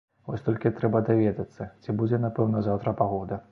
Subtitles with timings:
[0.27, 3.43] Вось толькі трэба даведацца, ці будзе напэўна заўтра пагода.